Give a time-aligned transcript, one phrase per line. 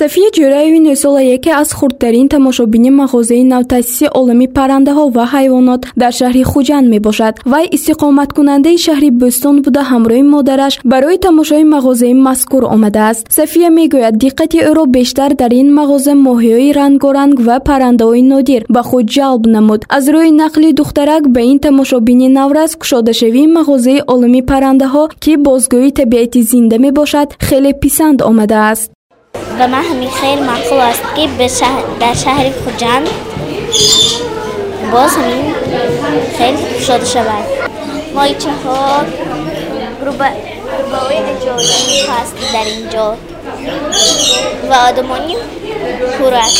[0.00, 6.42] сафия ҷӯраеви нӯсола яке аз хурдтарин тамошобини мағозаи навтасиси олами паррандаҳо ва ҳайвонот дар шаҳри
[6.52, 7.34] хуҷанд мебошад.
[7.52, 14.58] Вай истиқоматкунандаи шаҳри бӯстон буда ҳамроҳи модараш барои тамошои мағозаи мазкур омадааст сафия мегӯяд диққати
[14.70, 19.80] ӯро бештар дар ин мағоза моҳиҳои рангоранг ва паррандаҳои нодир ба худ ҷалб намуд.
[19.96, 26.40] Аз рӯи нақли духтарак ба ин тамошобини наврас кушодашавии мағозаи олами паррандаҳо ки бозгӯи табиати
[26.50, 28.95] зинда мебошад хеле писанд омадааст
[29.58, 31.24] ба ман ҳамин хеле маъқул аст ки
[32.02, 33.06] дар шаҳри хуҷанд
[34.92, 35.44] боз ҳамин
[36.36, 37.44] хеле кушода шавад
[38.16, 38.78] моичаҳо
[40.00, 41.66] гурбаҳои аҷоиб
[42.10, 43.06] ҳаст дар ин ҷо
[44.68, 45.36] ва одамони
[46.16, 46.54] пурак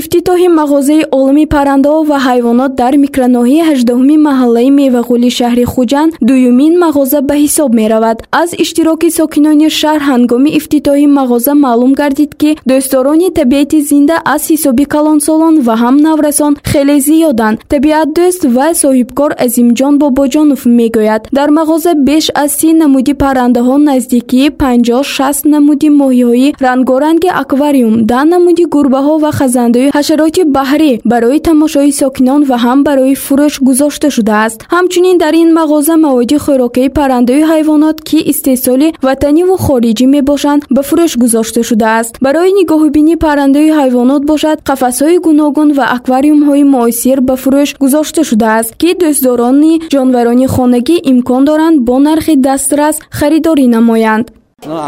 [0.00, 7.18] ифтитоҳи мағозаи олами паррандаҳо ва ҳайвонот дар микроноҳияи ҳаждаҳуми маҳаллаи мевағули шаҳри хуҷанд дуюмин мағоза
[7.28, 8.16] ба ҳисоб меравад.
[8.42, 14.84] Аз иштироки сокинони шаҳр ҳангоми ифтитоҳи мағоза маълум гардид ки дӯстдорони табиати зинда аз ҳисоби
[14.94, 17.56] калонсолон ва ҳам наврасон хеле зиёданд.
[17.72, 21.22] Табиатдӯст ва соҳибкор азимҷон бобоҷонов мегӯяд.
[21.38, 28.20] Дар мағоза беш аз си намуди паррандаҳо наздикии панҷоҳ шаст намуди моҳиҳои рангоранги аквариум да
[28.32, 34.08] намуди гурбаҳо ва хазанда ҳамроҳи ҳашароти баҳрӣ барои тамошои сокинон ва ҳам барои фурӯш гузошта
[34.16, 34.58] шудааст.
[34.74, 41.12] Ҳамчунин дар ин мағоза маводи хӯрокии паррандаи ҳайвонот ки истеҳсоли ватаниву хориҷӣ мебошанд ба фурӯш
[41.22, 42.12] гузошта шудааст.
[42.26, 48.90] Барои нигоҳубини паррандаи ҳайвонот бошад қафасҳои гуногун ва аквариумҳои муосир ба фурӯш гузошта шудааст ки
[49.00, 54.26] дӯстдорони ҷонварони хонагӣ имкон доранд бо нархи дастрас харидорӣ намоянд.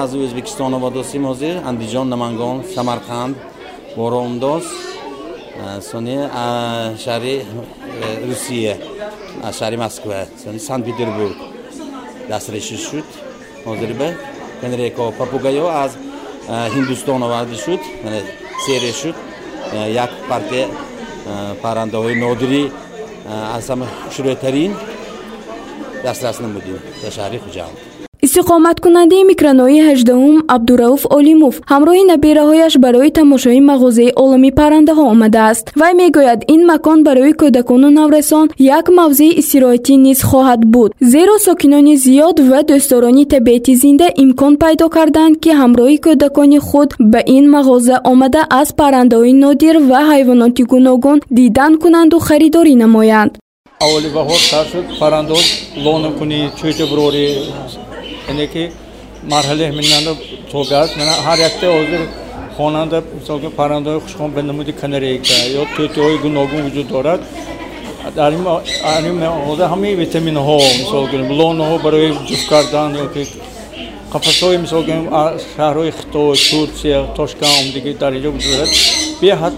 [0.03, 3.35] Аз ӯзбекистон оводосим ҳозир андиҷон намангон самарқанд
[3.97, 4.65] боромдоз
[5.91, 6.17] сони
[7.05, 7.35] шаҳри
[8.29, 8.75] русия
[9.47, 11.37] аз шаҳри москва сони санкт петербург
[12.31, 13.07] дастрешӣ шуд.
[13.67, 14.09] Ҳозир ба
[14.61, 15.93] пенреко папугайо аз
[16.75, 17.81] ҳиндустон оварда шуд.
[18.67, 19.17] Серия шуд.
[20.05, 20.67] Як партия
[21.63, 22.63] паррандаҳои нодирӣ
[23.57, 24.73] аз ҳама шӯротарин
[26.05, 26.79] дастрас намудем.
[27.03, 27.77] Дар шаҳри хуҷанд
[28.33, 36.41] истиқоматкунандаи микроноҳии ҳаждаҳум абдурауф олимов ҳамроҳи набераҳояш барои тамошои мағозаи олами паррандаҳо омадааст вай мегӯяд
[36.55, 38.47] ин макон барои кӯдакону наврасон
[38.79, 40.91] як мавзеи истироҳатӣ низ хоҳад буд.
[41.13, 47.21] Зеро сокинони зиёд ва дӯстдорони табиати зинда имкон пайдо карданд ки ҳамроҳи кӯдакони худ ба
[47.37, 53.33] ин мағоза омада аз паррандаҳои нодир ва ҳайвоноти гуногун дидан кунанду харидорӣ намоянд.
[53.85, 54.87] Аввали баҳор сар шуд.
[55.01, 55.43] Паррандаҳо
[55.85, 57.27] лона кунӣ чӯча бурорӣ
[58.29, 58.73] яне ки
[59.33, 60.13] марҳалаи минанда
[60.53, 62.03] тогаст мана ҳар якта ҳозир
[62.57, 67.21] хонанда мисолки паррандаҳои хушхон ба намуди канарейка ё тӯтиҳои гуногун вуҷуд дорад
[68.19, 68.43] дар ин
[69.25, 73.23] мағоза ҳамаи витаминҳо мисол гирем лонаҳо барои ҷуфт кардан ёки
[74.13, 75.07] қафасҳои мисол гирем
[75.57, 78.71] шаҳрҳои хитой турсия тошкан омдиги дар инҷо вуҷуд дорад
[79.23, 79.55] беҳад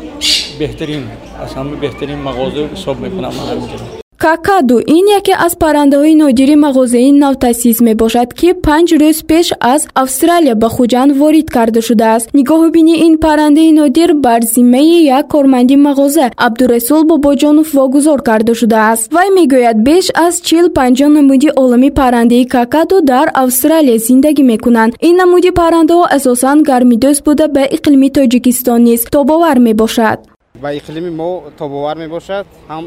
[0.61, 1.03] беҳтарин
[1.45, 7.79] аз ҳама беҳтарин мағоза ҳисоб мекунам ҳаминҷо какаду ин яке аз паррандаҳои нодири мағозаи навтасис
[7.89, 12.27] мебошад ки панҷ рӯз пеш аз австралия ба хуҷанд ворид карда шудааст.
[12.39, 19.13] Нигоҳубини ин паррандаи нодир бар зиммаи як корманди мағоза абдурасул бобоҷонов вогузор карда шудааст.
[19.17, 24.93] Вай мегӯяд беш аз чил панҷоҳ намуди олами паррандаи какаду дар австралия зиндагӣ мекунанд.
[25.09, 29.01] Ин намуди паррандаҳо асосан гармидӯст буда ба иқлими тоҷикистон низ.
[29.15, 30.19] Тобовар мебошад
[30.65, 32.85] ба иқлими мо тобовар мебошад ҳам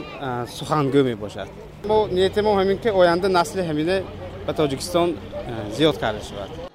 [0.58, 1.48] сухангӯ мебошад.
[1.90, 3.98] Мо нияти мо ҳамин ки оянда насли ҳамина
[4.46, 5.10] ба тоҷикистон
[5.78, 6.67] зиёд карда шавад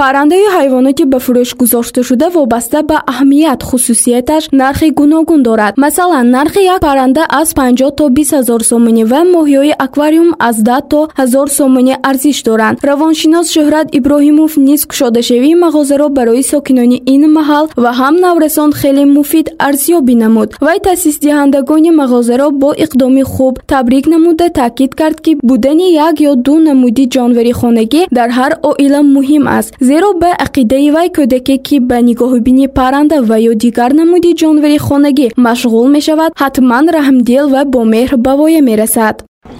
[0.00, 5.72] паррандаи ҳайвоноти ба фурӯш гузошташуда вобаста ба аҳамият хусусияташ нархи гуногун дорад.
[5.84, 10.88] Масалан нархи як парранда аз 50 то 20 ҳазор сомонӣ ва моҳиҳои аквариум аз 10
[10.90, 12.78] то ҳазор сомонӣ арзиш доранд.
[12.88, 19.46] Равоншинос шӯҳрат иброҳимов низ кушодашавии мағозаро барои сокинони ин маҳал ва ҳам наврасон хеле муфид
[19.68, 20.48] арзёбӣ намуд.
[20.66, 26.54] Вай таъсисдиҳандагони мағозаро бо иқдоми хуб табрик намуда таъкид кард ки будани як ё ду
[26.68, 31.98] намуди ҷонвари хонагӣ дар ҳар оила муҳим аст зеро ба ақидаи вай кӯдаке ки ба
[32.08, 38.32] нигоҳубини парранда ва ё дигар намуди ҷонвари хонагӣ машғул мешавад ҳатман раҳмдил ва бомеҳр ба
[38.40, 39.16] воя мерасад.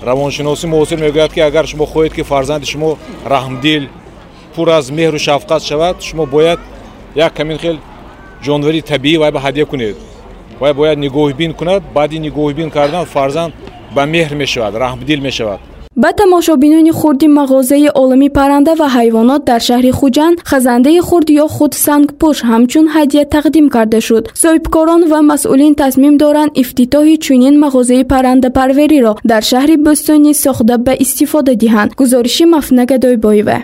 [0.09, 2.91] Равоншиноси муосир мегӯяд ки агар шумо хоҳед ки фарзанди шумо
[3.35, 3.83] раҳмдил
[4.55, 6.61] пур аз меҳру шафқат шавад шумо бояд
[7.27, 7.77] як камин хел
[8.47, 9.97] ҷонвари табиӣ вай ба ҳадя кунед.
[10.61, 13.53] Вай бояд нигоҳубин кунад баъди нигоҳубин кардан фарзанд
[13.97, 15.61] ба меҳр мешавад раҳмдил мешавад
[16.03, 21.73] ба тамошобинони хурди мағозаи олами парранда ва ҳайвонот дар шаҳри хуҷанд хазандаи хурд ё худ
[21.87, 24.25] сангпӯш ҳамчун ҳадия тақдим карда шуд.
[24.43, 31.53] Соҳибкорон ва масъулин тасмим доранд ифтитоҳи чунин мағозаи паррандапарвериро дар шаҳри бӯстонӣ сохта ба истифода
[31.63, 31.91] диҳанд.
[32.01, 33.59] Гузориши мафнага дойбоева